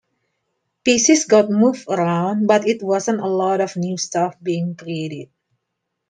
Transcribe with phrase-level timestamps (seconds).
[0.83, 5.29] Pieces got moved around, but it wasn't a lot of new stuff being created.